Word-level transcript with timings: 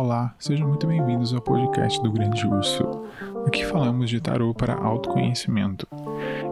Olá, 0.00 0.32
sejam 0.38 0.68
muito 0.68 0.86
bem-vindos 0.86 1.34
ao 1.34 1.40
podcast 1.40 2.00
do 2.00 2.12
Grande 2.12 2.46
Urso. 2.46 3.02
Aqui 3.44 3.64
falamos 3.64 4.08
de 4.08 4.20
tarô 4.20 4.54
para 4.54 4.72
autoconhecimento. 4.72 5.88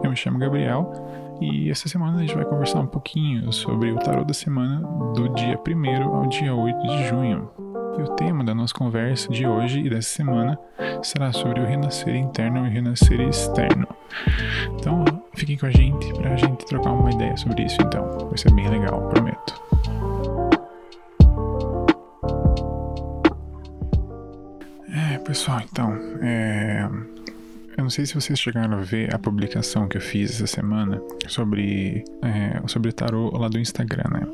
Eu 0.03 0.09
me 0.09 0.17
chamo 0.17 0.37
Gabriel 0.37 0.91
e 1.39 1.71
essa 1.71 1.87
semana 1.87 2.17
a 2.17 2.19
gente 2.19 2.35
vai 2.35 2.43
conversar 2.43 2.81
um 2.81 2.87
pouquinho 2.87 3.49
sobre 3.53 3.89
o 3.89 3.95
tarô 3.99 4.25
da 4.25 4.33
semana 4.33 4.81
do 5.13 5.29
dia 5.29 5.57
1 5.65 6.13
ao 6.13 6.27
dia 6.27 6.53
8 6.53 6.87
de 6.87 7.07
junho. 7.07 7.49
E 7.97 8.01
o 8.01 8.15
tema 8.17 8.43
da 8.43 8.53
nossa 8.53 8.73
conversa 8.73 9.31
de 9.31 9.47
hoje 9.47 9.79
e 9.79 9.89
dessa 9.89 10.09
semana 10.09 10.59
será 11.01 11.31
sobre 11.31 11.61
o 11.61 11.65
renascer 11.65 12.17
interno 12.17 12.65
e 12.65 12.69
o 12.69 12.69
renascer 12.69 13.21
externo. 13.21 13.87
Então, 14.77 15.05
fiquem 15.35 15.57
com 15.57 15.67
a 15.67 15.71
gente 15.71 16.13
para 16.15 16.33
a 16.33 16.35
gente 16.35 16.65
trocar 16.65 16.91
uma 16.91 17.11
ideia 17.11 17.37
sobre 17.37 17.63
isso. 17.63 17.77
Então, 17.81 18.27
vai 18.27 18.37
ser 18.37 18.51
bem 18.51 18.67
legal, 18.67 19.07
prometo. 19.07 19.76
Pessoal, 25.27 25.59
então, 25.61 25.93
é... 26.21 26.87
eu 27.77 27.83
não 27.83 27.89
sei 27.89 28.05
se 28.05 28.15
vocês 28.15 28.39
chegaram 28.39 28.77
a 28.77 28.81
ver 28.81 29.13
a 29.13 29.19
publicação 29.19 29.85
que 29.85 29.97
eu 29.97 30.01
fiz 30.01 30.31
essa 30.31 30.47
semana 30.47 31.01
sobre, 31.27 32.05
é, 32.21 32.65
sobre 32.65 32.93
tarô 32.93 33.29
lá 33.37 33.49
do 33.49 33.59
Instagram, 33.59 34.05
né? 34.09 34.25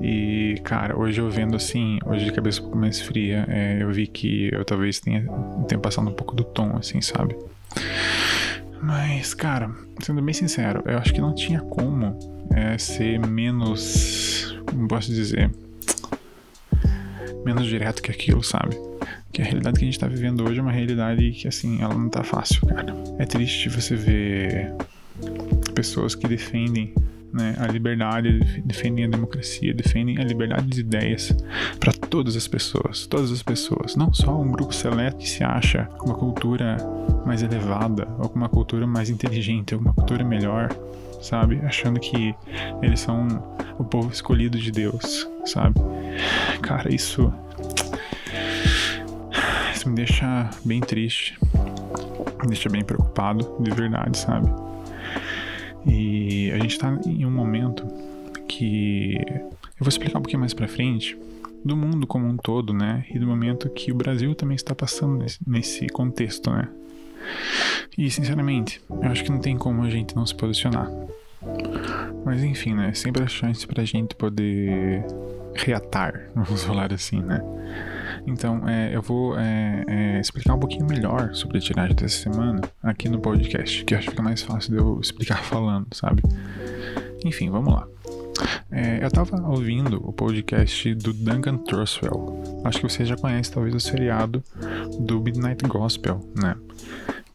E, 0.00 0.58
cara, 0.64 0.98
hoje 0.98 1.20
eu 1.20 1.30
vendo 1.30 1.54
assim, 1.54 1.98
hoje 2.06 2.24
de 2.24 2.32
cabeça 2.32 2.60
um 2.60 2.62
pouco 2.64 2.78
mais 2.78 3.02
fria, 3.02 3.44
é, 3.48 3.82
eu 3.82 3.92
vi 3.92 4.06
que 4.06 4.48
eu 4.50 4.64
talvez 4.64 4.98
tenha, 4.98 5.26
tenha 5.68 5.78
passado 5.78 6.08
um 6.08 6.14
pouco 6.14 6.34
do 6.34 6.42
tom, 6.42 6.74
assim, 6.78 7.02
sabe? 7.02 7.36
Mas, 8.80 9.34
cara, 9.34 9.70
sendo 10.02 10.22
bem 10.22 10.32
sincero, 10.32 10.82
eu 10.86 10.96
acho 10.96 11.12
que 11.12 11.20
não 11.20 11.34
tinha 11.34 11.60
como 11.60 12.18
é, 12.54 12.78
ser 12.78 13.18
menos. 13.20 14.58
Como 14.66 14.88
posso 14.88 15.12
dizer? 15.12 15.50
Menos 17.44 17.66
direto 17.66 18.02
que 18.02 18.10
aquilo, 18.10 18.42
sabe? 18.42 18.91
Que 19.32 19.40
a 19.40 19.44
realidade 19.44 19.78
que 19.78 19.84
a 19.84 19.86
gente 19.86 19.98
tá 19.98 20.06
vivendo 20.06 20.46
hoje 20.46 20.58
é 20.58 20.62
uma 20.62 20.72
realidade 20.72 21.30
que, 21.32 21.48
assim, 21.48 21.80
ela 21.80 21.94
não 21.94 22.08
tá 22.08 22.22
fácil, 22.22 22.66
cara. 22.66 22.94
É 23.18 23.24
triste 23.24 23.68
você 23.68 23.96
ver 23.96 24.72
pessoas 25.74 26.14
que 26.14 26.28
defendem 26.28 26.94
né, 27.32 27.56
a 27.58 27.66
liberdade, 27.66 28.62
defendem 28.64 29.06
a 29.06 29.08
democracia, 29.08 29.72
defendem 29.72 30.18
a 30.18 30.24
liberdade 30.24 30.66
de 30.66 30.80
ideias 30.80 31.34
para 31.80 31.92
todas 31.92 32.36
as 32.36 32.46
pessoas, 32.46 33.06
todas 33.06 33.32
as 33.32 33.42
pessoas, 33.42 33.96
não 33.96 34.12
só 34.12 34.38
um 34.38 34.52
grupo 34.52 34.74
seleto 34.74 35.16
que 35.16 35.28
se 35.28 35.42
acha 35.42 35.84
com 35.96 36.10
uma 36.10 36.14
cultura 36.14 36.76
mais 37.24 37.42
elevada 37.42 38.06
ou 38.18 38.28
com 38.28 38.36
uma 38.36 38.48
cultura 38.48 38.86
mais 38.86 39.08
inteligente, 39.08 39.74
ou 39.74 39.80
uma 39.80 39.94
cultura 39.94 40.22
melhor, 40.22 40.68
sabe? 41.22 41.58
Achando 41.64 41.98
que 41.98 42.34
eles 42.82 43.00
são 43.00 43.26
o 43.78 43.84
povo 43.84 44.12
escolhido 44.12 44.58
de 44.58 44.70
Deus, 44.70 45.26
sabe? 45.46 45.80
Cara, 46.60 46.94
isso 46.94 47.32
isso 49.82 49.90
me 49.90 49.96
deixa 49.96 50.48
bem 50.64 50.80
triste, 50.80 51.36
me 52.40 52.46
deixa 52.46 52.68
bem 52.68 52.84
preocupado, 52.84 53.56
de 53.58 53.70
verdade, 53.72 54.16
sabe? 54.16 54.48
E 55.84 56.52
a 56.52 56.58
gente 56.58 56.78
tá 56.78 56.96
em 57.04 57.26
um 57.26 57.30
momento 57.32 57.84
que 58.46 59.16
eu 59.26 59.80
vou 59.80 59.88
explicar 59.88 60.20
um 60.20 60.22
pouquinho 60.22 60.38
mais 60.38 60.54
para 60.54 60.68
frente 60.68 61.18
do 61.64 61.76
mundo 61.76 62.06
como 62.06 62.28
um 62.28 62.36
todo, 62.36 62.72
né? 62.72 63.04
E 63.12 63.18
do 63.18 63.26
momento 63.26 63.68
que 63.70 63.90
o 63.90 63.94
Brasil 63.96 64.36
também 64.36 64.54
está 64.54 64.72
passando 64.72 65.24
nesse, 65.44 65.88
contexto, 65.88 66.48
né? 66.52 66.68
E 67.98 68.08
sinceramente, 68.08 68.80
eu 68.88 69.10
acho 69.10 69.24
que 69.24 69.32
não 69.32 69.40
tem 69.40 69.58
como 69.58 69.82
a 69.82 69.90
gente 69.90 70.14
não 70.14 70.24
se 70.24 70.34
posicionar. 70.36 70.88
Mas 72.24 72.44
enfim, 72.44 72.74
né? 72.74 72.94
Sempre 72.94 73.24
a 73.24 73.26
chance 73.26 73.66
pra 73.66 73.84
gente 73.84 74.14
poder 74.14 75.04
reatar, 75.56 76.30
vamos 76.36 76.62
falar 76.62 76.92
assim, 76.92 77.20
né? 77.20 77.40
Então, 78.26 78.68
é, 78.68 78.94
eu 78.94 79.02
vou 79.02 79.38
é, 79.38 79.84
é, 79.88 80.20
explicar 80.20 80.54
um 80.54 80.58
pouquinho 80.58 80.86
melhor 80.86 81.34
sobre 81.34 81.58
a 81.58 81.60
tiragem 81.60 81.94
dessa 81.96 82.22
semana 82.22 82.60
aqui 82.82 83.08
no 83.08 83.20
podcast, 83.20 83.84
que 83.84 83.94
acho 83.94 84.04
que 84.04 84.10
fica 84.10 84.22
mais 84.22 84.42
fácil 84.42 84.72
de 84.72 84.78
eu 84.78 85.00
explicar 85.00 85.42
falando, 85.44 85.86
sabe? 85.92 86.22
Enfim, 87.24 87.50
vamos 87.50 87.74
lá. 87.74 87.86
É, 88.70 89.04
eu 89.04 89.10
tava 89.10 89.36
ouvindo 89.48 89.96
o 90.06 90.12
podcast 90.12 90.94
do 90.94 91.12
Duncan 91.12 91.58
Trussell. 91.58 92.42
Acho 92.64 92.80
que 92.80 92.88
você 92.88 93.04
já 93.04 93.16
conhece 93.16 93.52
talvez 93.52 93.74
o 93.74 93.80
seriado 93.80 94.42
do 95.00 95.20
Midnight 95.20 95.66
Gospel, 95.66 96.20
né? 96.34 96.56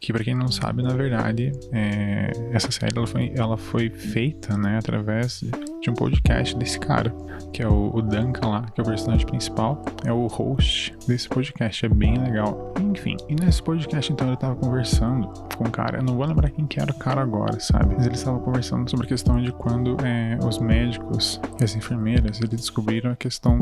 Que 0.00 0.12
para 0.12 0.24
quem 0.24 0.34
não 0.34 0.48
sabe, 0.48 0.82
na 0.82 0.94
verdade, 0.94 1.52
é, 1.72 2.30
essa 2.52 2.70
série 2.70 2.96
ela 2.96 3.06
foi, 3.06 3.32
ela 3.34 3.56
foi 3.56 3.90
feita, 3.90 4.56
né, 4.56 4.78
através 4.78 5.42
de 5.88 5.90
um 5.90 5.94
podcast 5.94 6.54
desse 6.56 6.78
cara 6.78 7.14
que 7.52 7.62
é 7.62 7.68
o, 7.68 8.02
Duncan 8.02 8.48
lá, 8.48 8.62
que 8.62 8.80
é 8.80 8.82
o 8.82 8.86
personagem 8.86 9.26
principal, 9.26 9.82
é 10.04 10.12
o 10.12 10.26
host 10.26 10.94
desse 11.06 11.28
podcast. 11.28 11.86
É 11.86 11.88
bem 11.88 12.18
legal. 12.18 12.74
Enfim, 12.80 13.16
e 13.28 13.34
nesse 13.34 13.62
podcast 13.62 14.12
então 14.12 14.26
ele 14.26 14.36
tava 14.36 14.56
conversando 14.56 15.28
com 15.56 15.64
um 15.64 15.70
cara, 15.70 15.98
eu 15.98 16.02
não 16.02 16.14
vou 16.14 16.26
lembrar 16.26 16.50
quem 16.50 16.66
que 16.66 16.80
era 16.80 16.90
o 16.90 16.94
cara 16.94 17.22
agora, 17.22 17.58
sabe? 17.58 17.94
Mas 17.94 18.06
ele 18.06 18.14
estava 18.14 18.38
conversando 18.38 18.88
sobre 18.90 19.06
a 19.06 19.08
questão 19.08 19.40
de 19.40 19.52
quando 19.52 19.96
é, 20.04 20.38
os 20.44 20.58
médicos 20.58 21.40
e 21.60 21.64
as 21.64 21.74
enfermeiras 21.74 22.38
eles 22.38 22.50
descobriram 22.50 23.12
a 23.12 23.16
questão 23.16 23.58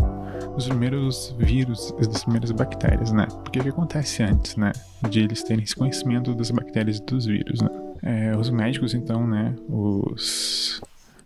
dos 0.54 0.68
primeiros 0.68 1.34
vírus 1.38 1.94
e 1.98 2.06
das 2.06 2.24
primeiras 2.24 2.50
bactérias, 2.50 3.12
né? 3.12 3.26
Porque 3.44 3.60
o 3.60 3.62
que 3.62 3.68
acontece 3.68 4.22
antes, 4.22 4.56
né? 4.56 4.72
De 5.08 5.20
eles 5.20 5.42
terem 5.42 5.62
esse 5.62 5.76
conhecimento 5.76 6.34
das 6.34 6.50
bactérias 6.50 6.98
e 6.98 7.04
dos 7.04 7.26
vírus, 7.26 7.60
né? 7.60 7.68
É, 8.02 8.36
os 8.36 8.50
médicos, 8.50 8.94
então, 8.94 9.26
né? 9.26 9.54
Os 9.68 10.80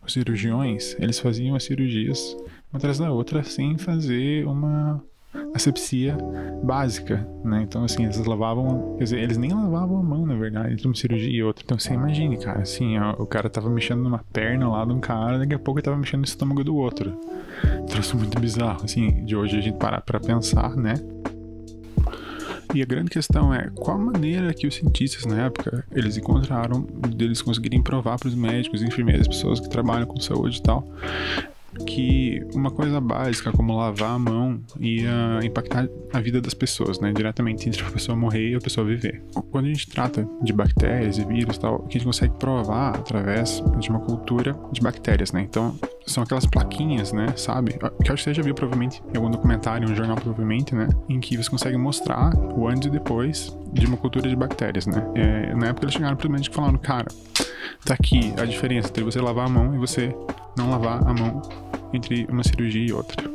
os 0.04 0.12
cirurgiões, 0.12 0.96
eles 0.98 1.18
faziam 1.18 1.54
as 1.54 1.64
cirurgias 1.64 2.36
uma 2.72 2.78
atrás 2.78 2.98
da 2.98 3.10
outra 3.10 3.42
sem 3.42 3.76
fazer 3.76 4.46
uma 4.46 5.02
asepsia 5.54 6.16
básica, 6.62 7.26
né? 7.44 7.62
Então, 7.62 7.84
assim, 7.84 8.04
eles 8.04 8.18
lavavam, 8.24 8.96
quer 8.98 9.04
dizer, 9.04 9.18
eles 9.20 9.36
nem 9.36 9.52
lavavam 9.52 9.98
a 9.98 10.02
mão, 10.02 10.26
na 10.26 10.34
verdade, 10.34 10.72
entre 10.72 10.86
uma 10.86 10.94
cirurgia 10.94 11.30
e 11.30 11.42
outra. 11.42 11.64
Então, 11.64 11.78
você 11.78 11.94
imagine, 11.94 12.36
cara, 12.36 12.60
assim, 12.60 12.98
ó, 12.98 13.12
o 13.12 13.26
cara 13.26 13.48
tava 13.48 13.68
mexendo 13.70 14.02
numa 14.02 14.18
perna 14.32 14.68
lá 14.68 14.84
de 14.84 14.92
um 14.92 15.00
cara, 15.00 15.38
daqui 15.38 15.54
a 15.54 15.58
pouco 15.58 15.78
ele 15.78 15.84
tava 15.84 15.96
mexendo 15.96 16.20
no 16.20 16.26
estômago 16.26 16.64
do 16.64 16.74
outro. 16.76 17.18
Trouxe 17.88 18.16
muito 18.16 18.38
bizarro, 18.40 18.84
assim, 18.84 19.24
de 19.24 19.36
hoje 19.36 19.58
a 19.58 19.60
gente 19.60 19.78
parar 19.78 20.00
pra 20.00 20.18
pensar, 20.18 20.76
né? 20.76 20.94
E 22.72 22.82
a 22.82 22.86
grande 22.86 23.10
questão 23.10 23.52
é 23.52 23.68
qual 23.74 23.96
a 23.96 24.00
maneira 24.00 24.54
que 24.54 24.66
os 24.66 24.74
cientistas 24.74 25.26
na 25.26 25.46
época 25.46 25.84
eles 25.92 26.16
encontraram 26.16 26.82
deles 27.14 27.42
conseguirem 27.42 27.82
provar 27.82 28.18
para 28.18 28.28
os 28.28 28.34
médicos, 28.34 28.82
enfermeiras, 28.82 29.26
pessoas 29.26 29.58
que 29.58 29.68
trabalham 29.68 30.06
com 30.06 30.20
saúde 30.20 30.58
e 30.58 30.62
tal, 30.62 30.88
que 31.86 32.40
uma 32.54 32.70
coisa 32.70 33.00
básica 33.00 33.52
como 33.52 33.76
lavar 33.76 34.10
a 34.10 34.18
mão 34.18 34.60
ia 34.78 35.40
impactar 35.42 35.88
a 36.12 36.20
vida 36.20 36.40
das 36.40 36.54
pessoas, 36.54 37.00
né? 37.00 37.12
Diretamente 37.12 37.68
entre 37.68 37.82
a 37.82 37.90
pessoa 37.90 38.16
morrer 38.16 38.50
e 38.50 38.54
a 38.54 38.60
pessoa 38.60 38.86
viver. 38.86 39.22
Quando 39.50 39.66
a 39.66 39.68
gente 39.68 39.88
trata 39.88 40.28
de 40.42 40.52
bactérias 40.52 41.18
e 41.18 41.24
vírus 41.24 41.56
e 41.56 41.60
tal, 41.60 41.80
que 41.80 41.96
a 41.96 41.98
gente 41.98 42.06
consegue 42.06 42.34
provar 42.38 42.96
através 42.96 43.62
de 43.78 43.90
uma 43.90 44.00
cultura 44.00 44.56
de 44.72 44.80
bactérias, 44.80 45.32
né? 45.32 45.42
Então, 45.42 45.76
são 46.10 46.22
aquelas 46.22 46.46
plaquinhas, 46.46 47.12
né? 47.12 47.32
Sabe? 47.36 47.72
Que 47.72 47.84
eu 47.84 48.14
acho 48.14 48.16
que 48.16 48.22
você 48.22 48.34
já 48.34 48.42
viu 48.42 48.54
provavelmente 48.54 49.02
em 49.12 49.16
algum 49.16 49.30
documentário, 49.30 49.88
um 49.88 49.94
jornal 49.94 50.16
provavelmente, 50.16 50.74
né? 50.74 50.88
Em 51.08 51.20
que 51.20 51.36
você 51.36 51.48
consegue 51.48 51.76
mostrar 51.76 52.34
o 52.36 52.68
antes 52.68 52.88
e 52.88 52.90
depois 52.90 53.56
de 53.72 53.86
uma 53.86 53.96
cultura 53.96 54.28
de 54.28 54.36
bactérias, 54.36 54.86
né? 54.86 55.06
É, 55.14 55.54
na 55.54 55.68
época 55.68 55.84
eles 55.84 55.94
chegaram 55.94 56.16
pro 56.16 56.30
médico 56.30 56.54
falando, 56.54 56.78
cara, 56.78 57.06
tá 57.84 57.94
aqui 57.94 58.34
a 58.38 58.44
diferença 58.44 58.88
entre 58.88 59.04
você 59.04 59.20
lavar 59.20 59.46
a 59.46 59.48
mão 59.48 59.74
e 59.74 59.78
você 59.78 60.14
não 60.56 60.70
lavar 60.70 61.06
a 61.06 61.14
mão 61.14 61.42
entre 61.92 62.26
uma 62.30 62.42
cirurgia 62.42 62.86
e 62.86 62.92
outra. 62.92 63.30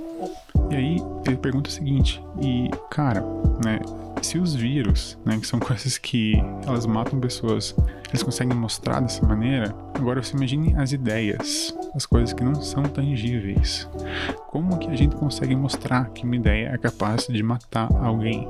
E 0.69 0.75
aí 0.75 0.97
ele 1.25 1.37
pergunta 1.37 1.69
o 1.69 1.73
seguinte, 1.73 2.21
e 2.41 2.69
cara, 2.89 3.23
né, 3.63 3.79
se 4.25 4.39
os 4.39 4.55
vírus, 4.55 5.17
né, 5.23 5.37
que 5.37 5.45
são 5.45 5.59
coisas 5.61 5.97
que 5.97 6.33
elas 6.65 6.85
matam 6.85 7.19
pessoas, 7.19 7.75
eles 8.09 8.23
conseguem 8.23 8.57
mostrar 8.57 8.99
dessa 8.99 9.25
maneira, 9.25 9.75
agora 9.93 10.21
você 10.21 10.35
imagine 10.35 10.75
as 10.75 10.91
ideias, 10.91 11.75
as 11.93 12.05
coisas 12.05 12.33
que 12.33 12.43
não 12.43 12.55
são 12.55 12.83
tangíveis. 12.83 13.87
Como 14.47 14.77
que 14.77 14.89
a 14.89 14.95
gente 14.95 15.15
consegue 15.15 15.55
mostrar 15.55 16.09
que 16.09 16.23
uma 16.25 16.35
ideia 16.35 16.69
é 16.73 16.77
capaz 16.77 17.27
de 17.27 17.43
matar 17.43 17.87
alguém? 18.01 18.47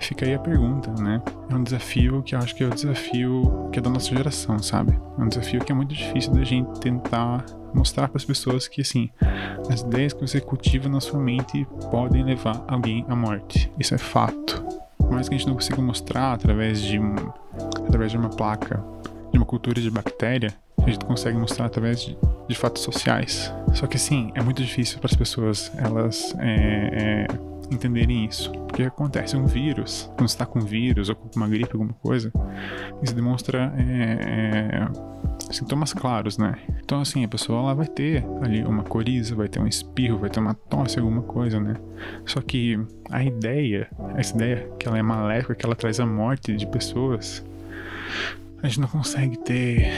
Fica 0.00 0.24
aí 0.24 0.34
a 0.34 0.38
pergunta, 0.38 0.90
né? 1.00 1.22
É 1.50 1.54
um 1.54 1.62
desafio 1.62 2.22
que 2.22 2.34
eu 2.34 2.38
acho 2.38 2.54
que 2.54 2.64
é 2.64 2.66
o 2.66 2.70
desafio 2.70 3.68
que 3.70 3.78
é 3.78 3.82
da 3.82 3.90
nossa 3.90 4.08
geração, 4.08 4.58
sabe? 4.60 4.98
É 5.18 5.22
um 5.22 5.28
desafio 5.28 5.60
que 5.60 5.70
é 5.70 5.74
muito 5.74 5.94
difícil 5.94 6.32
da 6.32 6.42
gente 6.42 6.80
tentar 6.80 7.44
mostrar 7.74 8.08
para 8.08 8.16
as 8.16 8.24
pessoas 8.24 8.68
que, 8.68 8.80
assim, 8.80 9.10
as 9.70 9.80
ideias 9.80 10.12
que 10.12 10.20
você 10.20 10.40
cultiva 10.40 10.88
na 10.88 11.00
sua 11.00 11.20
mente 11.20 11.66
podem 11.90 12.24
levar 12.24 12.64
alguém 12.68 13.04
à 13.08 13.16
morte. 13.16 13.70
Isso 13.78 13.94
é 13.94 13.98
fato. 13.98 14.64
Mais 15.10 15.28
que 15.28 15.34
a 15.34 15.38
gente 15.38 15.46
não 15.46 15.54
consiga 15.54 15.80
mostrar 15.82 16.32
através 16.32 16.80
de, 16.80 16.98
um, 16.98 17.14
através 17.86 18.12
de 18.12 18.16
uma 18.16 18.28
placa, 18.28 18.82
de 19.32 19.38
uma 19.38 19.46
cultura 19.46 19.80
de 19.80 19.90
bactéria, 19.90 20.54
a 20.78 20.88
gente 20.88 21.04
consegue 21.04 21.36
mostrar 21.36 21.66
através 21.66 22.00
de, 22.00 22.16
de 22.48 22.54
fatos 22.54 22.82
sociais. 22.82 23.52
Só 23.74 23.86
que, 23.86 23.96
assim, 23.96 24.30
é 24.34 24.42
muito 24.42 24.62
difícil 24.62 24.98
para 24.98 25.08
as 25.10 25.16
pessoas 25.16 25.70
elas 25.76 26.34
é, 26.38 27.26
é, 27.26 27.26
entenderem 27.70 28.24
isso. 28.24 28.50
Porque 28.50 28.82
acontece 28.82 29.36
um 29.36 29.46
vírus, 29.46 30.10
quando 30.16 30.28
está 30.28 30.44
com 30.46 30.60
vírus 30.60 31.08
ou 31.08 31.14
com 31.14 31.28
uma 31.36 31.48
gripe, 31.48 31.70
alguma 31.72 31.92
coisa, 31.94 32.32
isso 33.02 33.14
demonstra 33.14 33.72
é, 33.76 33.82
é, 33.82 35.52
sintomas 35.52 35.92
claros, 35.92 36.38
né? 36.38 36.56
Então, 36.82 37.00
assim, 37.00 37.24
a 37.24 37.28
pessoa 37.28 37.60
ela 37.60 37.74
vai 37.74 37.86
ter 37.86 38.24
ali 38.42 38.62
uma 38.64 38.82
coriza, 38.82 39.34
vai 39.34 39.48
ter 39.48 39.60
um 39.60 39.66
espirro, 39.66 40.18
vai 40.18 40.30
ter 40.30 40.40
uma 40.40 40.54
tosse, 40.54 40.98
alguma 40.98 41.22
coisa, 41.22 41.60
né? 41.60 41.74
Só 42.24 42.40
que 42.40 42.78
a 43.10 43.22
ideia, 43.22 43.88
essa 44.16 44.34
ideia 44.34 44.70
que 44.78 44.88
ela 44.88 44.98
é 44.98 45.02
maléfica, 45.02 45.54
que 45.54 45.64
ela 45.64 45.76
traz 45.76 46.00
a 46.00 46.06
morte 46.06 46.56
de 46.56 46.66
pessoas, 46.66 47.44
a 48.62 48.66
gente 48.66 48.80
não 48.80 48.88
consegue 48.88 49.38
ter, 49.38 49.90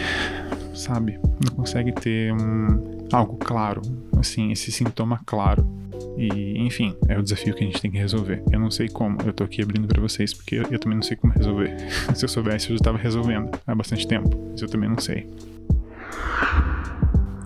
sabe? 0.74 1.18
Não 1.44 1.54
consegue 1.54 1.92
ter 1.92 2.32
um, 2.32 3.06
algo 3.12 3.36
claro, 3.36 3.82
assim, 4.18 4.52
esse 4.52 4.70
sintoma 4.70 5.20
claro. 5.26 5.81
E, 6.16 6.58
enfim, 6.58 6.94
é 7.08 7.18
o 7.18 7.22
desafio 7.22 7.54
que 7.54 7.64
a 7.64 7.66
gente 7.66 7.80
tem 7.80 7.90
que 7.90 7.98
resolver. 7.98 8.42
Eu 8.50 8.60
não 8.60 8.70
sei 8.70 8.88
como, 8.88 9.18
eu 9.24 9.32
tô 9.32 9.44
aqui 9.44 9.62
abrindo 9.62 9.88
para 9.88 10.00
vocês 10.00 10.32
porque 10.34 10.56
eu, 10.56 10.64
eu, 10.70 10.78
também 10.78 10.96
não 10.96 11.02
sei 11.02 11.16
como 11.16 11.32
resolver. 11.32 11.76
Se 12.14 12.24
eu 12.24 12.28
soubesse, 12.28 12.70
eu 12.70 12.76
já 12.76 12.84
tava 12.84 12.98
resolvendo 12.98 13.50
há 13.66 13.74
bastante 13.74 14.06
tempo, 14.06 14.30
mas 14.50 14.60
eu 14.60 14.68
também 14.68 14.88
não 14.88 14.98
sei. 14.98 15.26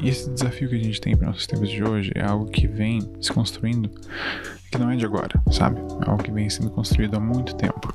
E 0.01 0.09
esse 0.09 0.31
desafio 0.31 0.69
que 0.69 0.75
a 0.75 0.83
gente 0.83 1.01
tem 1.01 1.17
para 1.17 1.29
nossos 1.29 1.47
tempos 1.47 1.71
de 1.71 1.83
hoje 1.83 2.13
é 2.15 2.23
algo 2.23 2.47
que 2.47 2.67
vem 2.67 3.01
se 3.21 3.33
construindo, 3.33 3.91
que 4.71 4.79
não 4.79 4.91
é 4.91 4.97
de 4.97 5.05
agora, 5.05 5.41
sabe? 5.51 5.81
É 5.81 6.11
algo 6.11 6.23
que 6.23 6.31
vem 6.31 6.51
sendo 6.51 6.71
construído 6.71 7.17
há 7.17 7.21
muito 7.21 7.55
tempo. 7.57 7.95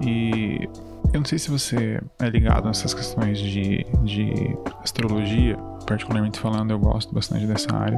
E 0.00 0.68
eu 1.12 1.20
não 1.20 1.24
sei 1.24 1.38
se 1.38 1.50
você 1.50 2.00
é 2.18 2.28
ligado 2.28 2.66
nessas 2.66 2.94
questões 2.94 3.38
de, 3.38 3.84
de 4.04 4.32
astrologia, 4.82 5.56
particularmente 5.90 6.38
falando, 6.38 6.70
eu 6.70 6.78
gosto 6.78 7.12
bastante 7.12 7.46
dessa 7.46 7.74
área. 7.74 7.96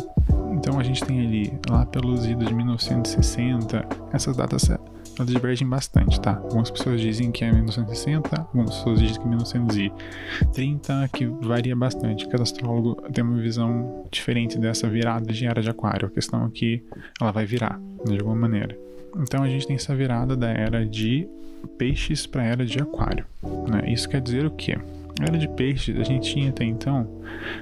Então 0.55 0.81
a 0.81 0.83
gente 0.83 1.05
tem 1.05 1.21
ali, 1.21 1.53
lá 1.69 1.85
pelos 1.85 2.25
idos 2.25 2.49
de 2.49 2.55
1960, 2.55 3.87
essas 4.11 4.35
datas 4.35 4.71
elas 4.71 5.29
divergem 5.29 5.69
bastante, 5.69 6.19
tá? 6.19 6.39
Algumas 6.39 6.71
pessoas 6.71 7.03
dizem 7.03 7.31
que 7.31 7.45
é 7.45 7.53
1960, 7.53 8.41
algumas 8.41 8.77
pessoas 8.77 8.99
dizem 8.99 9.21
que 9.21 9.27
é 9.27 9.29
1930, 9.29 11.11
que 11.13 11.27
varia 11.43 11.77
bastante. 11.77 12.27
Cada 12.29 12.45
astrólogo 12.45 12.95
tem 13.13 13.23
uma 13.23 13.37
visão 13.37 14.07
diferente 14.11 14.59
dessa 14.59 14.89
virada 14.89 15.31
de 15.31 15.45
era 15.45 15.61
de 15.61 15.69
aquário. 15.69 16.09
A 16.09 16.11
questão 16.11 16.47
é 16.47 16.49
que 16.49 16.83
ela 17.21 17.31
vai 17.31 17.45
virar, 17.45 17.79
de 18.07 18.19
alguma 18.19 18.37
maneira. 18.37 18.75
Então 19.19 19.43
a 19.43 19.49
gente 19.49 19.67
tem 19.67 19.77
essa 19.77 19.95
virada 19.95 20.35
da 20.35 20.49
era 20.49 20.87
de 20.87 21.29
peixes 21.77 22.27
para 22.27 22.41
a 22.41 22.47
era 22.47 22.65
de 22.65 22.79
aquário. 22.79 23.27
Né? 23.69 23.93
Isso 23.93 24.09
quer 24.09 24.23
dizer 24.23 24.47
o 24.47 24.51
quê? 24.51 24.79
Era 25.21 25.39
de 25.39 25.49
peixes, 25.49 25.99
a 25.99 26.03
gente 26.03 26.33
tinha 26.33 26.51
até 26.51 26.65
então 26.65 27.09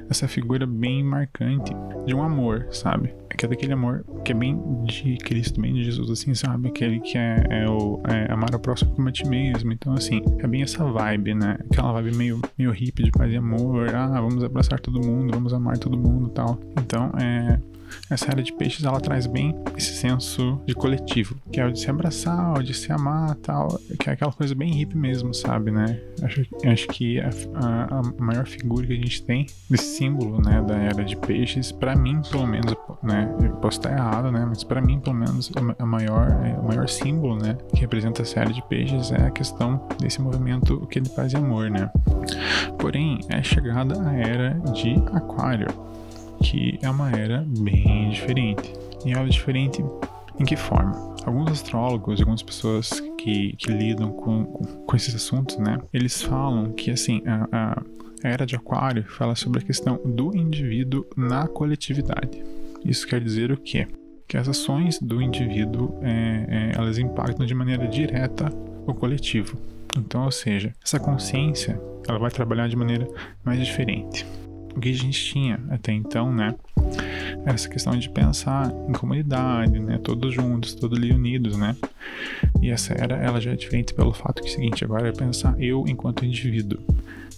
essa 0.08 0.28
figura 0.28 0.66
bem 0.66 1.02
marcante 1.02 1.72
de 2.06 2.14
um 2.14 2.22
amor, 2.22 2.68
sabe? 2.70 3.14
Que 3.36 3.46
é 3.46 3.48
daquele 3.48 3.72
amor 3.72 4.04
que 4.24 4.32
é 4.32 4.34
bem 4.34 4.60
de 4.84 5.16
Cristo, 5.18 5.60
bem 5.60 5.74
de 5.74 5.84
Jesus, 5.84 6.10
assim, 6.10 6.34
sabe? 6.34 6.68
Aquele 6.68 7.00
que 7.00 7.16
é, 7.16 7.46
é 7.50 7.68
o 7.68 8.00
é 8.08 8.32
amar 8.32 8.54
o 8.54 8.58
próximo 8.58 8.92
como 8.94 9.08
a 9.08 9.12
ti 9.12 9.26
mesmo. 9.26 9.72
Então, 9.72 9.94
assim, 9.94 10.22
é 10.38 10.46
bem 10.46 10.62
essa 10.62 10.84
vibe, 10.84 11.34
né? 11.34 11.56
Aquela 11.70 11.92
vibe 11.92 12.16
meio, 12.16 12.40
meio 12.58 12.70
hippie 12.70 13.04
de 13.04 13.10
paz 13.10 13.32
e 13.32 13.36
amor. 13.36 13.94
Ah, 13.94 14.20
vamos 14.20 14.44
abraçar 14.44 14.78
todo 14.80 15.00
mundo, 15.00 15.32
vamos 15.32 15.52
amar 15.54 15.78
todo 15.78 15.96
mundo 15.96 16.28
tal. 16.28 16.60
Então, 16.78 17.10
é 17.18 17.58
essa 18.08 18.30
era 18.30 18.42
de 18.42 18.52
peixes 18.52 18.84
ela 18.84 19.00
traz 19.00 19.26
bem 19.26 19.54
esse 19.76 19.94
senso 19.94 20.60
de 20.66 20.74
coletivo, 20.74 21.36
que 21.52 21.60
é 21.60 21.66
o 21.66 21.72
de 21.72 21.80
se 21.80 21.90
abraçar, 21.90 22.58
o 22.58 22.62
de 22.62 22.74
se 22.74 22.92
amar 22.92 23.34
tal, 23.36 23.78
que 23.98 24.08
é 24.08 24.12
aquela 24.12 24.32
coisa 24.32 24.54
bem 24.54 24.72
hippie 24.72 24.96
mesmo, 24.96 25.32
sabe, 25.34 25.70
né? 25.70 26.00
Acho, 26.22 26.42
acho 26.64 26.88
que 26.88 27.20
a, 27.20 27.30
a, 27.54 27.98
a 27.98 28.02
maior 28.18 28.46
figura 28.46 28.86
que 28.86 28.92
a 28.92 28.96
gente 28.96 29.22
tem 29.22 29.46
desse 29.68 29.96
símbolo, 29.96 30.40
né, 30.40 30.62
da 30.62 30.76
era 30.76 31.04
de 31.04 31.16
peixes, 31.16 31.72
para 31.72 31.96
mim, 31.96 32.20
pelo 32.30 32.46
menos, 32.46 32.74
né, 33.02 33.32
eu 33.42 33.50
posso 33.56 33.78
estar 33.78 33.92
errado, 33.92 34.30
né, 34.30 34.44
mas 34.46 34.64
para 34.64 34.80
mim, 34.80 35.00
pelo 35.00 35.16
menos, 35.16 35.50
a 35.78 35.86
maior, 35.86 36.28
o 36.62 36.66
maior 36.66 36.88
símbolo, 36.88 37.36
né, 37.36 37.56
que 37.74 37.80
representa 37.80 38.22
essa 38.22 38.40
era 38.40 38.52
de 38.52 38.62
peixes 38.68 39.10
é 39.12 39.26
a 39.26 39.30
questão 39.30 39.86
desse 40.00 40.20
movimento 40.20 40.86
que 40.86 40.98
ele 40.98 41.08
faz 41.08 41.30
de 41.30 41.36
amor, 41.36 41.70
né? 41.70 41.90
Porém, 42.78 43.20
é 43.28 43.42
chegada 43.42 44.00
a 44.08 44.14
era 44.14 44.54
de 44.72 44.94
aquário 45.12 45.68
que 46.42 46.78
é 46.82 46.90
uma 46.90 47.10
era 47.10 47.44
bem 47.46 48.10
diferente. 48.10 48.72
E 49.04 49.12
ela 49.12 49.26
é 49.26 49.28
diferente 49.28 49.82
em 50.38 50.44
que 50.44 50.56
forma? 50.56 50.92
Alguns 51.24 51.50
astrólogos 51.50 52.18
algumas 52.20 52.42
pessoas 52.42 53.00
que, 53.18 53.54
que 53.56 53.70
lidam 53.70 54.10
com, 54.10 54.44
com 54.44 54.96
esses 54.96 55.14
assuntos, 55.14 55.58
né? 55.58 55.78
Eles 55.92 56.22
falam 56.22 56.72
que, 56.72 56.90
assim, 56.90 57.22
a, 57.26 57.48
a, 57.52 57.82
a 58.24 58.28
era 58.28 58.46
de 58.46 58.56
Aquário 58.56 59.04
fala 59.04 59.34
sobre 59.34 59.60
a 59.60 59.62
questão 59.62 60.00
do 60.04 60.34
indivíduo 60.34 61.06
na 61.16 61.46
coletividade. 61.46 62.42
Isso 62.84 63.06
quer 63.06 63.20
dizer 63.20 63.52
o 63.52 63.56
quê? 63.56 63.86
Que 64.26 64.38
as 64.38 64.48
ações 64.48 64.98
do 64.98 65.20
indivíduo, 65.20 65.98
é, 66.02 66.46
é, 66.48 66.72
elas 66.74 66.96
impactam 66.96 67.44
de 67.44 67.54
maneira 67.54 67.86
direta 67.86 68.50
o 68.86 68.94
coletivo. 68.94 69.58
Então, 69.96 70.24
ou 70.24 70.30
seja, 70.30 70.72
essa 70.82 70.98
consciência, 70.98 71.78
ela 72.08 72.18
vai 72.18 72.30
trabalhar 72.30 72.68
de 72.68 72.76
maneira 72.76 73.06
mais 73.44 73.64
diferente 73.64 74.24
o 74.74 74.80
que 74.80 74.90
a 74.90 74.94
gente 74.94 75.24
tinha 75.24 75.60
até 75.70 75.92
então, 75.92 76.32
né? 76.32 76.54
Essa 77.44 77.68
questão 77.68 77.96
de 77.96 78.08
pensar 78.08 78.72
em 78.88 78.92
comunidade, 78.92 79.78
né? 79.78 79.98
Todos 79.98 80.34
juntos, 80.34 80.74
todos 80.74 80.98
ali 80.98 81.12
unidos, 81.12 81.56
né? 81.56 81.76
E 82.60 82.70
essa 82.70 82.94
era, 82.94 83.16
ela 83.16 83.40
já 83.40 83.52
é 83.52 83.56
diferente 83.56 83.94
pelo 83.94 84.12
fato 84.12 84.42
que 84.42 84.48
é 84.48 84.50
o 84.50 84.54
seguinte, 84.54 84.84
agora 84.84 85.08
é 85.08 85.12
pensar 85.12 85.54
eu 85.60 85.84
enquanto 85.86 86.24
indivíduo. 86.24 86.80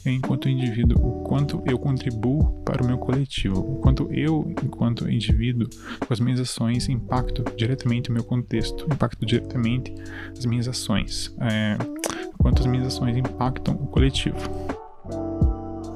Eu, 0.05 0.13
enquanto 0.13 0.49
indivíduo, 0.49 0.99
o 0.99 1.23
quanto 1.23 1.63
eu 1.65 1.79
contribuo 1.79 2.61
para 2.65 2.83
o 2.83 2.87
meu 2.87 2.99
coletivo, 2.99 3.61
o 3.61 3.77
quanto 3.77 4.13
eu, 4.13 4.53
enquanto 4.63 5.09
indivíduo, 5.09 5.69
com 6.01 6.13
as 6.13 6.19
minhas 6.19 6.41
ações, 6.41 6.89
impacto 6.89 7.45
diretamente 7.57 8.11
o 8.11 8.13
meu 8.13 8.25
contexto, 8.25 8.85
impacto 8.93 9.25
diretamente 9.25 9.95
as 10.37 10.45
minhas 10.45 10.67
ações, 10.67 11.33
é, 11.41 11.77
quanto 12.37 12.61
as 12.61 12.67
minhas 12.67 12.89
ações 12.89 13.17
impactam 13.17 13.75
o 13.75 13.87
coletivo. 13.87 14.37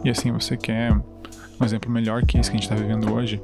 E 0.05 0.11
assim, 0.11 0.31
você 0.31 0.57
quer 0.57 0.97
um 1.61 1.65
exemplo 1.65 1.91
melhor 1.91 2.25
que 2.25 2.39
esse 2.39 2.51
que 2.51 2.57
a 2.57 2.61
gente 2.61 2.71
está 2.71 2.75
vivendo 2.75 3.13
hoje, 3.13 3.43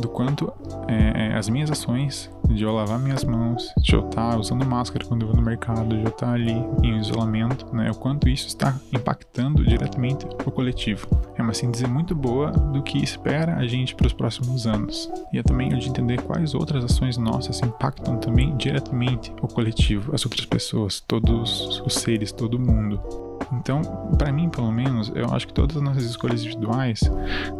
do 0.00 0.08
quanto 0.08 0.52
é, 0.88 1.28
é, 1.28 1.36
as 1.36 1.48
minhas 1.48 1.70
ações 1.70 2.30
de 2.48 2.64
eu 2.64 2.72
lavar 2.72 2.98
minhas 2.98 3.24
mãos, 3.24 3.72
de 3.78 3.94
eu 3.94 4.06
estar 4.06 4.32
tá 4.32 4.38
usando 4.38 4.64
máscara 4.66 5.04
quando 5.06 5.22
eu 5.22 5.28
vou 5.28 5.36
no 5.36 5.42
mercado, 5.42 5.96
de 5.96 6.02
eu 6.02 6.08
estar 6.08 6.26
tá 6.26 6.32
ali 6.32 6.64
em 6.82 6.98
isolamento, 6.98 7.74
né? 7.74 7.90
O 7.90 7.94
quanto 7.94 8.28
isso 8.28 8.46
está 8.46 8.78
impactando 8.92 9.64
diretamente 9.64 10.26
o 10.44 10.50
coletivo. 10.50 11.06
É 11.36 11.42
uma 11.42 11.54
síntese 11.54 11.86
muito 11.86 12.14
boa 12.14 12.50
do 12.50 12.82
que 12.82 13.02
espera 13.02 13.56
a 13.56 13.66
gente 13.66 13.94
para 13.94 14.06
os 14.06 14.12
próximos 14.12 14.66
anos. 14.66 15.10
E 15.32 15.38
é 15.38 15.42
também 15.42 15.70
de 15.70 15.88
entender 15.88 16.20
quais 16.22 16.54
outras 16.54 16.84
ações 16.84 17.16
nossas 17.16 17.60
impactam 17.62 18.18
também 18.18 18.56
diretamente 18.56 19.32
o 19.40 19.48
coletivo, 19.48 20.14
as 20.14 20.24
outras 20.24 20.44
pessoas, 20.44 21.00
todos 21.00 21.82
os 21.84 21.94
seres, 21.94 22.32
todo 22.32 22.58
mundo. 22.58 23.31
Então, 23.52 23.82
para 24.18 24.32
mim, 24.32 24.48
pelo 24.48 24.70
menos, 24.70 25.12
eu 25.14 25.26
acho 25.32 25.46
que 25.46 25.54
todas 25.54 25.76
as 25.76 25.82
nossas 25.82 26.04
escolhas 26.04 26.42
individuais, 26.42 27.00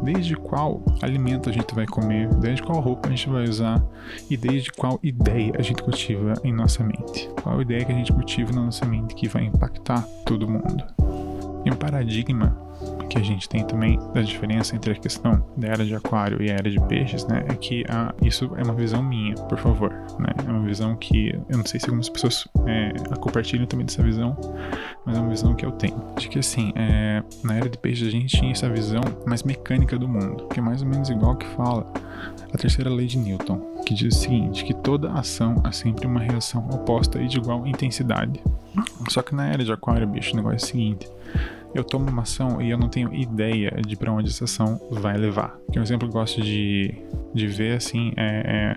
desde 0.03 0.37
qual 0.37 0.83
alimento 1.01 1.49
a 1.49 1.53
gente 1.53 1.75
vai 1.75 1.87
comer, 1.87 2.29
desde 2.37 2.63
qual 2.63 2.81
roupa 2.81 3.09
a 3.09 3.11
gente 3.11 3.29
vai 3.29 3.45
usar 3.45 3.83
e 4.31 4.37
desde 4.37 4.71
qual 4.73 4.99
ideia 5.03 5.53
a 5.59 5.63
gente 5.63 5.83
cultiva 5.83 6.35
em 6.45 6.53
nossa 6.53 6.83
mente. 6.83 7.29
Qual 7.43 7.61
ideia 7.61 7.85
que 7.85 7.93
a 7.93 7.95
gente 7.95 8.13
cultiva 8.13 8.53
na 8.53 8.63
nossa 8.63 8.85
mente 8.85 9.15
que 9.15 9.29
vai 9.29 9.45
impactar 9.45 10.03
todo 10.25 10.49
mundo. 10.49 10.85
E 11.65 11.71
um 11.71 11.77
paradigma 11.77 12.57
que 13.09 13.19
a 13.19 13.23
gente 13.23 13.49
tem 13.49 13.65
também 13.65 13.99
da 14.15 14.23
diferença 14.23 14.75
entre 14.75 14.93
a 14.93 14.95
questão 14.95 15.45
da 15.57 15.69
era 15.69 15.85
de 15.85 15.95
aquário 15.95 16.43
e 16.43 16.51
a 16.51 16.55
era 16.55 16.71
de 16.71 16.81
peixes, 16.87 17.27
né, 17.27 17.45
é 17.47 17.55
que 17.55 17.85
a, 17.89 18.15
isso 18.23 18.51
é 18.57 18.63
uma 18.63 18.75
visão 18.75 19.03
minha, 19.03 19.35
por 19.35 19.59
favor, 19.59 19.93
né, 20.19 20.33
é 20.47 20.51
uma 20.51 20.63
visão 20.63 20.97
que 20.97 21.29
eu 21.49 21.59
não 21.59 21.65
sei 21.67 21.79
se 21.79 21.87
algumas 21.87 22.09
pessoas 22.09 22.49
é, 22.67 22.93
compartilham 23.21 23.67
também 23.67 23.85
dessa 23.85 24.03
visão, 24.03 24.35
mas 25.05 25.17
é 25.17 25.21
uma 25.21 25.29
visão 25.29 25.55
que 25.55 25.67
eu 25.67 25.73
tenho, 25.73 26.03
de 26.17 26.29
que 26.29 26.39
assim, 26.39 26.73
é, 26.75 27.23
na 27.45 27.57
era 27.57 27.69
de 27.69 27.77
peixes 27.77 28.09
a 28.09 28.11
gente 28.11 28.35
tinha 28.35 28.51
essa 28.51 28.69
visão 28.69 29.03
mais 29.27 29.43
mecânica 29.43 29.99
do 29.99 30.09
mundo, 30.09 30.49
que 30.49 30.59
é 30.59 30.63
mais 30.63 30.81
ou 30.81 30.89
menos 30.89 31.11
igual 31.11 31.37
que 31.37 31.47
fala 31.49 31.87
a 32.53 32.57
terceira 32.57 32.89
lei 32.89 33.07
de 33.07 33.19
Newton, 33.19 33.59
que 33.85 33.95
diz 33.95 34.17
o 34.17 34.19
seguinte, 34.19 34.65
que 34.65 34.75
toda 34.75 35.13
ação 35.13 35.63
é 35.67 35.73
sempre 35.73 36.07
uma 36.07 36.21
reação 36.21 36.67
oposta 36.71 37.21
e 37.21 37.29
de 37.29 37.37
igual 37.37 37.67
intensidade. 37.67 38.43
Só 39.09 39.23
que 39.23 39.35
na 39.35 39.49
era 39.49 39.65
de 39.65 39.73
aquário, 39.73 40.07
bicho, 40.07 40.33
o 40.33 40.37
negócio 40.37 40.55
é 40.55 40.63
o 40.63 40.67
seguinte, 40.67 41.09
eu 41.75 41.83
tomo 41.83 42.09
uma 42.11 42.23
ação 42.23 42.61
e 42.61 42.71
eu 42.71 42.79
não 42.79 42.89
tenho 42.89 43.13
ideia 43.15 43.71
de 43.87 43.97
para 43.97 44.13
onde 44.13 44.29
essa 44.29 44.45
ação 44.45 44.81
vai 44.91 45.17
levar. 45.17 45.57
Um 45.77 45.83
exemplo 45.83 46.09
que 46.09 46.17
eu 46.17 46.21
gosto 46.21 46.43
de, 46.43 46.95
de 47.35 47.47
ver 47.47 47.77
assim 47.77 48.13
é, 48.17 48.77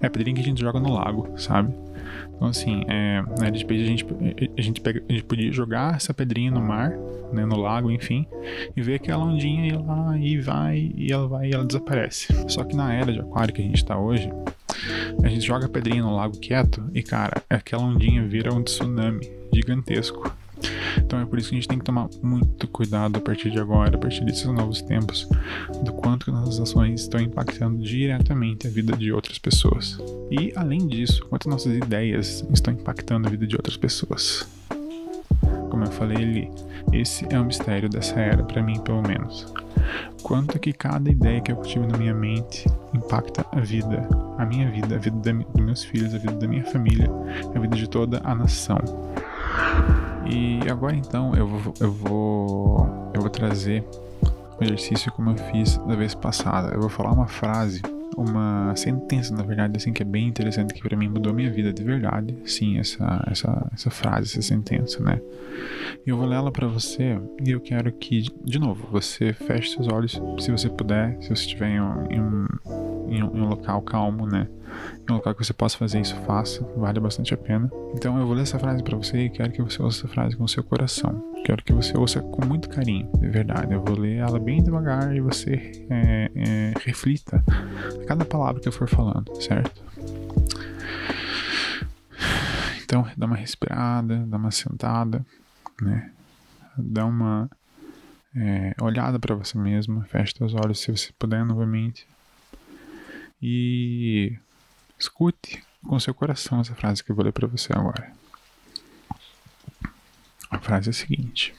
é 0.00 0.06
a 0.06 0.10
pedrinha 0.10 0.34
que 0.34 0.42
a 0.42 0.44
gente 0.44 0.60
joga 0.60 0.78
no 0.78 0.92
lago, 0.92 1.28
sabe? 1.36 1.74
Então, 2.34 2.48
assim, 2.48 2.82
é, 2.88 3.22
na 3.38 3.46
era 3.46 3.52
de 3.52 3.64
peixe 3.64 3.84
a 3.84 3.86
gente, 3.86 4.06
a, 4.58 4.62
gente 4.62 4.80
pega, 4.80 5.02
a 5.08 5.12
gente 5.12 5.24
podia 5.24 5.52
jogar 5.52 5.94
essa 5.94 6.12
pedrinha 6.12 6.50
no 6.50 6.60
mar, 6.60 6.90
né, 7.32 7.44
no 7.44 7.56
lago, 7.56 7.90
enfim, 7.90 8.26
e 8.76 8.82
ver 8.82 8.96
aquela 8.96 9.24
ondinha 9.24 9.66
ir 9.66 9.76
lá 9.80 10.18
e 10.18 10.38
vai, 10.40 10.92
e 10.96 11.12
ela 11.12 11.28
vai 11.28 11.50
e 11.50 11.54
ela 11.54 11.64
desaparece. 11.64 12.34
Só 12.48 12.64
que 12.64 12.74
na 12.74 12.92
era 12.92 13.12
de 13.12 13.20
aquário 13.20 13.54
que 13.54 13.60
a 13.60 13.64
gente 13.64 13.76
está 13.76 13.96
hoje, 13.96 14.28
a 15.22 15.28
gente 15.28 15.46
joga 15.46 15.66
a 15.66 15.68
pedrinha 15.68 16.02
no 16.02 16.16
lago 16.16 16.36
quieto 16.38 16.82
e, 16.94 17.02
cara, 17.02 17.42
aquela 17.48 17.84
ondinha 17.84 18.26
vira 18.26 18.52
um 18.52 18.62
tsunami 18.62 19.30
gigantesco. 19.52 20.32
Então 20.96 21.20
é 21.20 21.24
por 21.24 21.38
isso 21.38 21.48
que 21.48 21.56
a 21.56 21.58
gente 21.58 21.68
tem 21.68 21.78
que 21.78 21.84
tomar 21.84 22.08
muito 22.22 22.66
cuidado 22.68 23.16
a 23.16 23.20
partir 23.20 23.50
de 23.50 23.58
agora, 23.58 23.96
a 23.96 23.98
partir 23.98 24.24
desses 24.24 24.44
novos 24.46 24.82
tempos, 24.82 25.28
do 25.82 25.92
quanto 25.92 26.26
que 26.26 26.30
nossas 26.30 26.60
ações 26.60 27.02
estão 27.02 27.20
impactando 27.20 27.82
diretamente 27.82 28.66
a 28.66 28.70
vida 28.70 28.96
de 28.96 29.12
outras 29.12 29.38
pessoas. 29.38 29.98
E 30.30 30.52
além 30.54 30.86
disso, 30.86 31.24
quanto 31.28 31.48
nossas 31.48 31.74
ideias 31.74 32.46
estão 32.52 32.74
impactando 32.74 33.26
a 33.26 33.30
vida 33.30 33.46
de 33.46 33.56
outras 33.56 33.76
pessoas. 33.76 34.46
Como 35.70 35.84
eu 35.84 35.90
falei 35.90 36.18
ali, 36.18 36.50
esse 36.92 37.26
é 37.30 37.38
o 37.38 37.44
mistério 37.44 37.88
dessa 37.88 38.20
era, 38.20 38.42
para 38.42 38.62
mim 38.62 38.78
pelo 38.80 39.02
menos. 39.02 39.52
Quanto 40.22 40.58
que 40.58 40.72
cada 40.72 41.10
ideia 41.10 41.40
que 41.40 41.52
eu 41.52 41.56
cultivo 41.56 41.86
na 41.86 41.98
minha 41.98 42.14
mente 42.14 42.66
impacta 42.94 43.44
a 43.52 43.60
vida, 43.60 44.08
a 44.38 44.44
minha 44.44 44.70
vida, 44.70 44.96
a 44.96 44.98
vida 44.98 45.32
dos 45.32 45.64
meus 45.64 45.84
filhos, 45.84 46.14
a 46.14 46.18
vida 46.18 46.34
da 46.34 46.46
minha 46.46 46.64
família, 46.64 47.10
a 47.54 47.58
vida 47.58 47.76
de 47.76 47.88
toda 47.88 48.20
a 48.24 48.34
nação. 48.34 48.78
E 50.26 50.60
agora 50.70 50.94
então 50.94 51.34
eu 51.34 51.46
vou, 51.46 51.74
eu 51.80 51.92
vou, 51.92 53.10
eu 53.14 53.20
vou 53.20 53.30
trazer 53.30 53.84
o 54.60 54.64
exercício 54.64 55.10
como 55.12 55.30
eu 55.30 55.36
fiz 55.50 55.76
da 55.78 55.94
vez 55.94 56.14
passada. 56.14 56.72
Eu 56.74 56.80
vou 56.80 56.88
falar 56.88 57.12
uma 57.12 57.26
frase, 57.26 57.82
uma 58.16 58.74
sentença, 58.76 59.34
na 59.34 59.42
verdade, 59.42 59.76
assim 59.76 59.92
que 59.92 60.02
é 60.02 60.04
bem 60.04 60.28
interessante 60.28 60.74
que 60.74 60.82
para 60.82 60.96
mim 60.96 61.08
mudou 61.08 61.32
minha 61.32 61.50
vida 61.50 61.72
de 61.72 61.82
verdade. 61.82 62.36
Sim, 62.44 62.78
essa 62.78 63.24
essa 63.30 63.70
essa 63.72 63.90
frase, 63.90 64.32
essa 64.32 64.42
sentença, 64.42 65.02
né? 65.02 65.20
E 66.06 66.10
eu 66.10 66.16
vou 66.16 66.26
ler 66.26 66.36
ela 66.36 66.50
para 66.50 66.66
você 66.66 67.18
e 67.44 67.50
eu 67.50 67.60
quero 67.60 67.92
que, 67.92 68.22
de 68.44 68.58
novo, 68.58 68.86
você 68.90 69.32
feche 69.32 69.70
seus 69.70 69.88
olhos, 69.88 70.20
se 70.38 70.50
você 70.50 70.68
puder, 70.68 71.16
se 71.20 71.28
você 71.28 71.44
estiver 71.44 71.70
em 71.70 71.80
um, 71.80 72.10
em 72.10 72.20
um, 72.20 72.46
em 73.08 73.22
um 73.22 73.48
local 73.48 73.82
calmo, 73.82 74.26
né? 74.26 74.48
em 75.08 75.12
um 75.12 75.16
local 75.16 75.34
que 75.34 75.44
você 75.44 75.52
possa 75.52 75.76
fazer 75.76 76.00
isso, 76.00 76.14
faça, 76.26 76.64
vale 76.76 77.00
bastante 77.00 77.34
a 77.34 77.36
pena. 77.36 77.70
Então 77.94 78.18
eu 78.18 78.26
vou 78.26 78.34
ler 78.34 78.42
essa 78.42 78.58
frase 78.58 78.82
para 78.82 78.96
você 78.96 79.24
e 79.24 79.30
quero 79.30 79.52
que 79.52 79.62
você 79.62 79.82
ouça 79.82 80.00
essa 80.00 80.08
frase 80.08 80.36
com 80.36 80.44
o 80.44 80.48
seu 80.48 80.62
coração. 80.62 81.32
Quero 81.44 81.62
que 81.62 81.72
você 81.72 81.96
ouça 81.96 82.20
com 82.20 82.44
muito 82.46 82.68
carinho, 82.68 83.10
de 83.18 83.28
verdade. 83.28 83.72
Eu 83.72 83.82
vou 83.82 83.98
ler 83.98 84.16
ela 84.16 84.38
bem 84.38 84.62
devagar 84.62 85.14
e 85.14 85.20
você 85.20 85.86
é, 85.90 86.30
é, 86.34 86.74
reflita 86.84 87.42
a 88.00 88.06
cada 88.06 88.24
palavra 88.24 88.60
que 88.60 88.68
eu 88.68 88.72
for 88.72 88.88
falando, 88.88 89.34
certo? 89.40 89.82
Então, 92.84 93.06
dá 93.16 93.26
uma 93.26 93.36
respirada, 93.36 94.18
dá 94.26 94.36
uma 94.36 94.50
sentada, 94.50 95.24
né? 95.80 96.10
Dá 96.76 97.06
uma 97.06 97.50
é, 98.36 98.74
olhada 98.80 99.18
para 99.18 99.34
você 99.34 99.58
mesmo, 99.58 100.02
feche 100.04 100.34
seus 100.36 100.54
olhos 100.54 100.80
se 100.80 100.90
você 100.90 101.10
puder 101.18 101.44
novamente. 101.44 102.06
E 103.42 104.38
Escute 105.02 105.64
com 105.84 105.98
seu 105.98 106.14
coração 106.14 106.60
essa 106.60 106.76
frase 106.76 107.02
que 107.02 107.10
eu 107.10 107.16
vou 107.16 107.24
ler 107.24 107.32
para 107.32 107.48
você 107.48 107.72
agora. 107.72 108.12
A 110.48 110.60
frase 110.60 110.90
é 110.90 110.90
a 110.90 110.94
seguinte: 110.94 111.52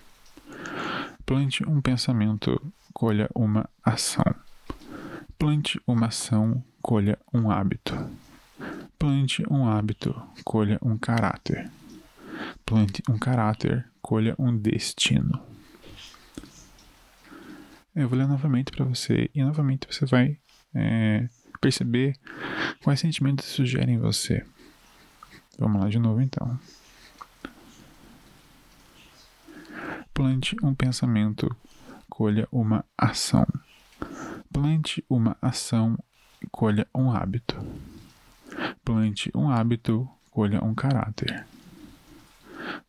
Plante 1.25 1.67
um 1.67 1.81
pensamento, 1.81 2.73
colha 2.93 3.29
uma 3.35 3.69
ação. 3.83 4.23
Plante 5.37 5.77
uma 5.85 6.07
ação, 6.07 6.63
colha 6.81 7.19
um 7.33 7.51
hábito. 7.51 7.93
Plante 8.97 9.43
um 9.51 9.67
hábito, 9.67 10.15
colha 10.45 10.79
um 10.81 10.97
caráter. 10.97 11.69
Plante 12.65 13.03
um 13.09 13.19
caráter, 13.19 13.91
colha 14.01 14.35
um 14.39 14.55
destino. 14.55 15.37
Eu 17.93 18.07
vou 18.07 18.17
ler 18.17 18.27
novamente 18.27 18.71
para 18.71 18.85
você 18.85 19.29
e 19.35 19.43
novamente 19.43 19.85
você 19.85 20.05
vai 20.05 20.37
é, 20.73 21.27
perceber 21.63 22.19
quais 22.83 22.99
sentimentos 22.99 23.45
sugerem 23.45 23.97
você. 23.97 24.45
Vamos 25.57 25.81
lá 25.81 25.87
de 25.87 25.97
novo 25.97 26.19
então. 26.19 26.59
Plante 30.13 30.57
um 30.61 30.75
pensamento, 30.75 31.55
colha 32.09 32.45
uma 32.51 32.83
ação. 32.97 33.47
Plante 34.51 35.03
uma 35.09 35.37
ação, 35.41 35.97
colha 36.51 36.85
um 36.93 37.09
hábito. 37.09 37.55
Plante 38.83 39.31
um 39.33 39.49
hábito, 39.49 40.07
colha 40.29 40.61
um 40.61 40.75
caráter. 40.75 41.47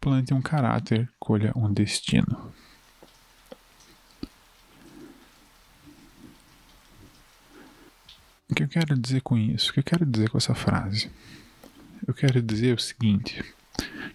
Plante 0.01 0.35
um 0.35 0.43
caráter, 0.43 1.09
colha 1.21 1.53
um 1.55 1.73
destino. 1.73 2.53
O 8.55 8.57
que 8.57 8.63
eu 8.63 8.69
quero 8.69 8.97
dizer 8.97 9.21
com 9.21 9.37
isso? 9.37 9.71
O 9.71 9.75
que 9.75 9.81
eu 9.81 9.83
quero 9.83 10.07
dizer 10.07 10.31
com 10.31 10.39
essa 10.39 10.55
frase? 10.55 11.11
Eu 12.07 12.15
quero 12.15 12.41
dizer 12.41 12.73
o 12.77 12.81
seguinte: 12.81 13.43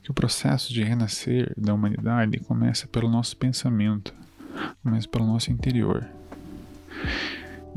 que 0.01 0.09
o 0.09 0.13
processo 0.13 0.71
de 0.71 0.81
renascer 0.81 1.53
da 1.57 1.73
humanidade 1.73 2.39
começa 2.39 2.87
pelo 2.87 3.09
nosso 3.09 3.35
pensamento, 3.35 4.15
começa 4.81 5.09
pelo 5.09 5.25
nosso 5.25 5.51
interior. 5.51 6.07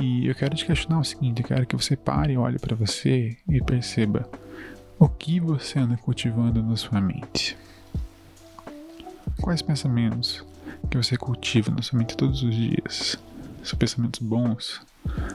E 0.00 0.28
eu 0.28 0.36
quero 0.36 0.54
te 0.54 0.64
questionar 0.64 1.00
o 1.00 1.04
seguinte: 1.04 1.42
eu 1.42 1.48
quero 1.48 1.66
que 1.66 1.74
você 1.74 1.96
pare 1.96 2.36
olhe 2.36 2.60
para 2.60 2.76
você 2.76 3.36
e 3.48 3.60
perceba 3.60 4.30
o 5.00 5.08
que 5.08 5.40
você 5.40 5.80
anda 5.80 5.96
cultivando 5.96 6.62
na 6.62 6.76
sua 6.76 7.00
mente. 7.00 7.58
Quais 9.40 9.62
pensamentos 9.62 10.46
que 10.88 10.96
você 10.96 11.16
cultiva 11.16 11.72
na 11.72 11.82
sua 11.82 11.98
mente 11.98 12.16
todos 12.16 12.40
os 12.44 12.54
dias? 12.54 13.18
São 13.64 13.76
pensamentos 13.76 14.20
bons? 14.20 14.80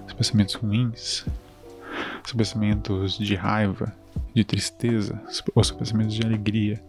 Os 0.06 0.14
pensamentos 0.14 0.56
ruins, 0.56 1.26
os 2.26 2.34
pensamentos 2.34 3.18
de 3.18 3.36
raiva, 3.36 3.94
de 4.34 4.44
tristeza, 4.44 5.22
ou 5.54 5.62
os 5.62 5.72
pensamentos 5.72 6.16
de 6.16 6.26
alegria, 6.26 6.82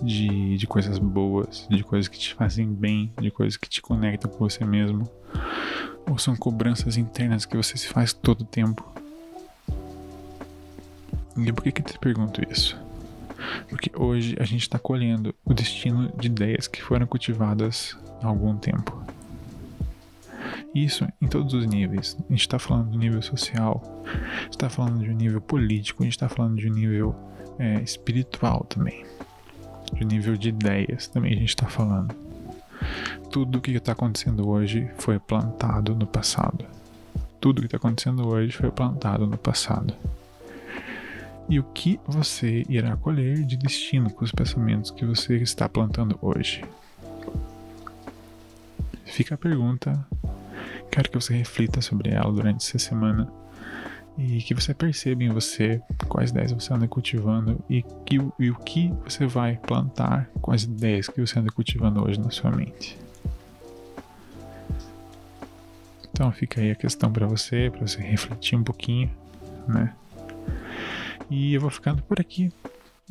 de, 0.00 0.56
de 0.56 0.66
coisas 0.66 0.98
boas, 0.98 1.66
de 1.68 1.82
coisas 1.82 2.08
que 2.08 2.18
te 2.18 2.34
fazem 2.34 2.72
bem, 2.72 3.12
de 3.20 3.30
coisas 3.30 3.56
que 3.56 3.68
te 3.68 3.82
conectam 3.82 4.30
com 4.30 4.38
você 4.38 4.64
mesmo, 4.64 5.08
ou 6.08 6.18
são 6.18 6.36
cobranças 6.36 6.96
internas 6.96 7.44
que 7.44 7.56
você 7.56 7.76
se 7.76 7.88
faz 7.88 8.12
todo 8.12 8.42
o 8.42 8.44
tempo. 8.44 8.86
E 11.36 11.52
por 11.52 11.62
que, 11.62 11.72
que 11.72 11.82
eu 11.82 11.86
te 11.86 11.98
pergunto 11.98 12.42
isso? 12.50 12.76
Porque 13.68 13.90
hoje 13.94 14.36
a 14.40 14.44
gente 14.44 14.62
está 14.62 14.78
colhendo 14.78 15.34
o 15.44 15.54
destino 15.54 16.12
de 16.16 16.26
ideias 16.26 16.66
que 16.66 16.82
foram 16.82 17.06
cultivadas 17.06 17.96
há 18.22 18.26
algum 18.26 18.56
tempo. 18.56 19.00
Isso 20.84 21.08
em 21.20 21.26
todos 21.26 21.54
os 21.54 21.66
níveis. 21.66 22.16
A 22.18 22.32
gente 22.32 22.40
está 22.40 22.58
falando 22.58 22.90
do 22.90 22.98
nível 22.98 23.20
social, 23.20 23.82
está 24.48 24.68
falando 24.68 25.02
de 25.02 25.10
um 25.10 25.14
nível 25.14 25.40
político, 25.40 26.02
a 26.02 26.06
gente 26.06 26.12
está 26.12 26.28
falando 26.28 26.56
de 26.56 26.68
um 26.68 26.72
nível 26.72 27.14
é, 27.58 27.80
espiritual 27.82 28.64
também, 28.68 29.04
de 29.92 30.04
um 30.04 30.06
nível 30.06 30.36
de 30.36 30.50
ideias 30.50 31.08
também 31.08 31.32
a 31.32 31.36
gente 31.36 31.48
está 31.48 31.66
falando. 31.66 32.14
Tudo 33.30 33.58
o 33.58 33.60
que 33.60 33.72
está 33.72 33.92
acontecendo 33.92 34.48
hoje 34.48 34.88
foi 34.98 35.18
plantado 35.18 35.96
no 35.96 36.06
passado. 36.06 36.64
Tudo 37.40 37.58
o 37.58 37.60
que 37.62 37.66
está 37.66 37.76
acontecendo 37.76 38.28
hoje 38.28 38.52
foi 38.52 38.70
plantado 38.70 39.26
no 39.26 39.36
passado. 39.36 39.92
E 41.48 41.58
o 41.58 41.64
que 41.64 41.98
você 42.06 42.64
irá 42.68 42.96
colher 42.96 43.42
de 43.42 43.56
destino 43.56 44.10
com 44.10 44.24
os 44.24 44.30
pensamentos 44.30 44.90
que 44.92 45.04
você 45.04 45.36
está 45.38 45.68
plantando 45.68 46.16
hoje? 46.22 46.64
Fica 49.04 49.34
a 49.34 49.38
pergunta 49.38 50.06
Quero 50.98 51.10
que 51.10 51.20
você 51.20 51.32
reflita 51.32 51.80
sobre 51.80 52.10
ela 52.10 52.28
durante 52.32 52.56
essa 52.66 52.76
semana 52.76 53.32
e 54.18 54.42
que 54.42 54.52
você 54.52 54.74
perceba 54.74 55.22
em 55.22 55.28
você 55.28 55.80
quais 56.08 56.30
ideias 56.30 56.50
você 56.50 56.74
anda 56.74 56.88
cultivando 56.88 57.64
e, 57.70 57.84
que, 58.04 58.16
e 58.36 58.50
o 58.50 58.56
que 58.56 58.92
você 59.04 59.24
vai 59.24 59.60
plantar 59.64 60.28
com 60.42 60.50
as 60.50 60.64
ideias 60.64 61.06
que 61.06 61.20
você 61.20 61.38
anda 61.38 61.52
cultivando 61.52 62.04
hoje 62.04 62.18
na 62.18 62.32
sua 62.32 62.50
mente. 62.50 62.98
Então 66.10 66.32
fica 66.32 66.60
aí 66.60 66.72
a 66.72 66.74
questão 66.74 67.12
para 67.12 67.28
você, 67.28 67.70
para 67.70 67.86
você 67.86 68.00
refletir 68.00 68.58
um 68.58 68.64
pouquinho, 68.64 69.08
né? 69.68 69.94
E 71.30 71.54
eu 71.54 71.60
vou 71.60 71.70
ficando 71.70 72.02
por 72.02 72.20
aqui. 72.20 72.52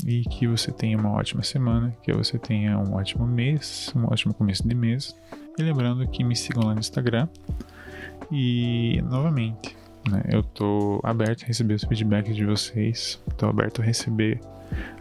E 0.06 0.24
que 0.24 0.46
você 0.46 0.74
tenha 0.74 0.98
uma 0.98 1.12
ótima 1.12 1.41
semana, 1.41 1.96
que 2.03 2.12
você 2.12 2.38
tenha 2.38 2.77
um 2.77 2.96
ótimo 2.96 3.25
mês, 3.25 3.94
um 3.96 4.03
ótimo 4.03 4.34
começo 4.34 4.67
de 4.67 4.75
mês. 4.75 5.15
E 5.58 5.63
lembrando 5.63 6.06
que 6.10 6.22
me 6.22 6.36
sigam 6.36 6.65
lá 6.65 6.74
no 6.74 6.82
Instagram. 6.82 7.29
E 8.31 9.01
novamente, 9.03 9.75
né, 10.09 10.24
eu 10.29 10.43
tô 10.43 11.00
aberto 11.03 11.43
a 11.43 11.47
receber 11.47 11.75
os 11.75 11.83
feedbacks 11.83 12.36
de 12.36 12.45
vocês. 12.45 13.19
Tô 13.38 13.47
aberto 13.47 13.81
a 13.81 13.86
receber 13.86 14.39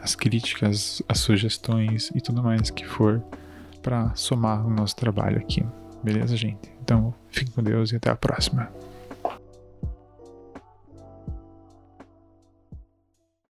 as 0.03 0.15
críticas, 0.15 1.03
as 1.09 1.19
sugestões 1.19 2.11
e 2.15 2.21
tudo 2.21 2.43
mais 2.43 2.71
que 2.71 2.87
for 2.87 3.23
para 3.83 4.15
somar 4.15 4.67
o 4.67 4.71
nosso 4.71 4.97
trabalho 4.97 5.39
aqui. 5.39 5.65
Beleza, 6.03 6.37
gente? 6.37 6.71
Então, 6.83 7.15
fique 7.31 7.51
com 7.51 7.63
Deus 7.63 7.93
e 7.93 7.97
até 7.97 8.11
a 8.11 8.17
próxima. 8.17 8.71